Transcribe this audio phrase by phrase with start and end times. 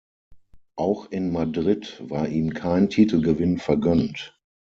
[0.77, 4.35] Auch in Madrid war ihm kein Titelgewinn vergönnt.